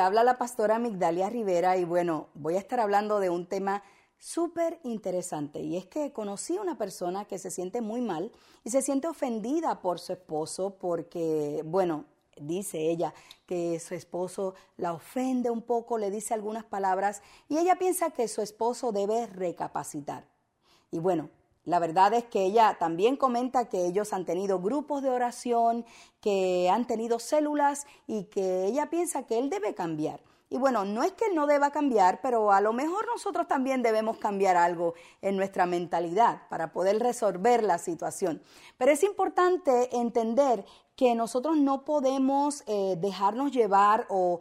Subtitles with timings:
[0.00, 3.82] habla la pastora Migdalia Rivera y bueno, voy a estar hablando de un tema
[4.18, 8.30] súper interesante y es que conocí a una persona que se siente muy mal
[8.62, 12.04] y se siente ofendida por su esposo porque, bueno,
[12.36, 13.14] dice ella
[13.46, 18.28] que su esposo la ofende un poco, le dice algunas palabras y ella piensa que
[18.28, 20.24] su esposo debe recapacitar.
[20.90, 21.30] Y bueno,
[21.64, 25.84] la verdad es que ella también comenta que ellos han tenido grupos de oración,
[26.20, 30.20] que han tenido células y que ella piensa que él debe cambiar.
[30.52, 34.18] Y bueno, no es que no deba cambiar, pero a lo mejor nosotros también debemos
[34.18, 38.42] cambiar algo en nuestra mentalidad para poder resolver la situación.
[38.76, 44.40] Pero es importante entender que nosotros no podemos eh, dejarnos llevar o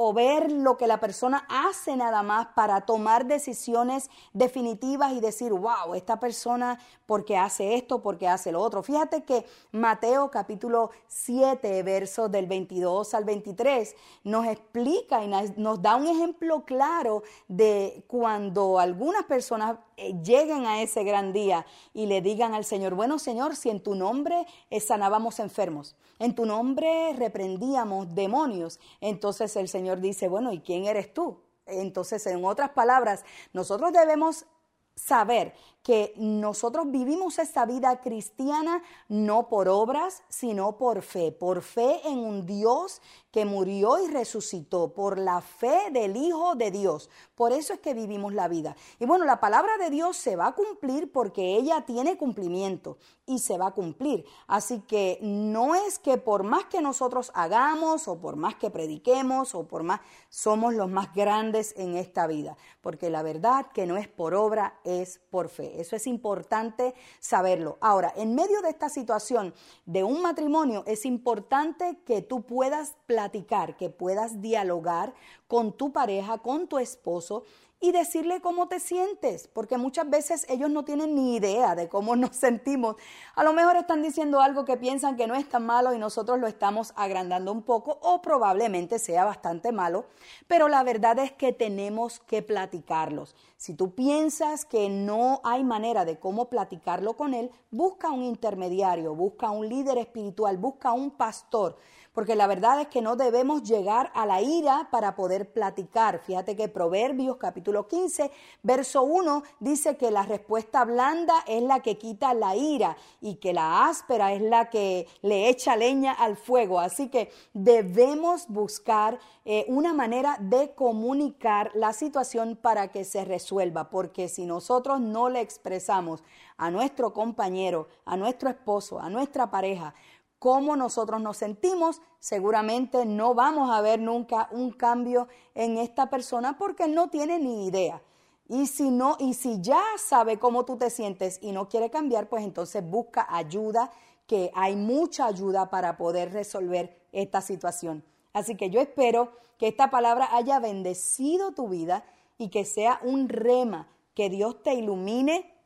[0.00, 5.52] o ver lo que la persona hace nada más para tomar decisiones definitivas y decir,
[5.52, 8.84] wow, esta persona porque hace esto, porque hace lo otro.
[8.84, 15.96] Fíjate que Mateo capítulo 7, versos del 22 al 23, nos explica y nos da
[15.96, 22.20] un ejemplo claro de cuando algunas personas eh, lleguen a ese gran día y le
[22.20, 27.14] digan al Señor, bueno Señor, si en tu nombre eh, sanábamos enfermos, en tu nombre
[27.14, 31.42] reprendíamos demonios, entonces el Señor dice, bueno, ¿y quién eres tú?
[31.66, 34.46] Entonces, en otras palabras, nosotros debemos
[34.94, 35.54] saber
[35.88, 42.18] que nosotros vivimos esta vida cristiana no por obras, sino por fe, por fe en
[42.18, 43.00] un Dios
[43.30, 47.08] que murió y resucitó, por la fe del Hijo de Dios.
[47.34, 48.76] Por eso es que vivimos la vida.
[48.98, 53.38] Y bueno, la palabra de Dios se va a cumplir porque ella tiene cumplimiento y
[53.38, 54.24] se va a cumplir.
[54.46, 59.54] Así que no es que por más que nosotros hagamos o por más que prediquemos
[59.54, 60.00] o por más
[60.30, 64.80] somos los más grandes en esta vida, porque la verdad que no es por obra,
[64.84, 65.77] es por fe.
[65.78, 67.78] Eso es importante saberlo.
[67.80, 69.54] Ahora, en medio de esta situación
[69.86, 75.14] de un matrimonio, es importante que tú puedas platicar, que puedas dialogar
[75.46, 77.44] con tu pareja, con tu esposo
[77.80, 82.16] y decirle cómo te sientes, porque muchas veces ellos no tienen ni idea de cómo
[82.16, 82.96] nos sentimos.
[83.34, 86.38] A lo mejor están diciendo algo que piensan que no es tan malo y nosotros
[86.38, 90.06] lo estamos agrandando un poco o probablemente sea bastante malo,
[90.46, 93.36] pero la verdad es que tenemos que platicarlos.
[93.56, 99.14] Si tú piensas que no hay manera de cómo platicarlo con él, busca un intermediario,
[99.14, 101.76] busca un líder espiritual, busca un pastor
[102.18, 106.18] porque la verdad es que no debemos llegar a la ira para poder platicar.
[106.18, 108.32] Fíjate que Proverbios capítulo 15,
[108.64, 113.52] verso 1 dice que la respuesta blanda es la que quita la ira y que
[113.52, 116.80] la áspera es la que le echa leña al fuego.
[116.80, 123.90] Así que debemos buscar eh, una manera de comunicar la situación para que se resuelva,
[123.90, 126.24] porque si nosotros no le expresamos
[126.56, 129.94] a nuestro compañero, a nuestro esposo, a nuestra pareja,
[130.38, 136.56] cómo nosotros nos sentimos, seguramente no vamos a ver nunca un cambio en esta persona
[136.56, 138.02] porque él no tiene ni idea.
[138.48, 142.28] Y si no, y si ya sabe cómo tú te sientes y no quiere cambiar,
[142.28, 143.90] pues entonces busca ayuda,
[144.26, 148.04] que hay mucha ayuda para poder resolver esta situación.
[148.32, 152.04] Así que yo espero que esta palabra haya bendecido tu vida
[152.38, 155.57] y que sea un rema, que Dios te ilumine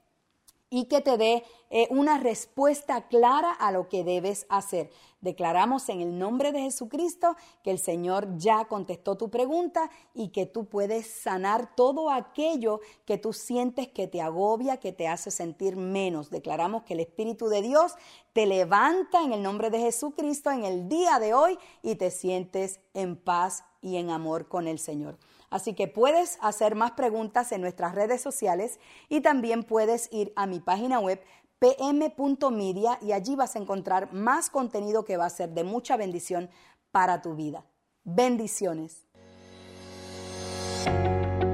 [0.73, 4.89] y que te dé eh, una respuesta clara a lo que debes hacer.
[5.21, 10.47] Declaramos en el nombre de Jesucristo que el Señor ya contestó tu pregunta y que
[10.47, 15.77] tú puedes sanar todo aquello que tú sientes que te agobia, que te hace sentir
[15.77, 16.31] menos.
[16.31, 17.93] Declaramos que el Espíritu de Dios
[18.33, 22.81] te levanta en el nombre de Jesucristo en el día de hoy y te sientes
[22.95, 25.19] en paz y en amor con el Señor.
[25.53, 28.81] Así que puedes hacer más preguntas en nuestras redes sociales
[29.11, 31.21] y también puedes ir a mi página web
[31.59, 36.49] pm.media y allí vas a encontrar más contenido que va a ser de mucha bendición
[36.91, 37.67] para tu vida.
[38.03, 39.07] Bendiciones.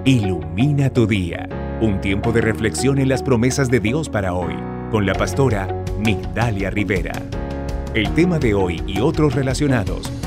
[0.05, 1.49] Ilumina tu día.
[1.83, 4.55] Un tiempo de reflexión en las promesas de Dios para hoy
[4.93, 5.67] con la pastora
[5.99, 7.13] Migdalia Rivera.
[7.95, 10.11] El tema de hoy y otros relacionados